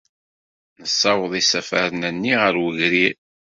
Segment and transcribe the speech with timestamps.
[0.81, 3.15] Nessaweḍ isafaren-nni ɣer wegrir.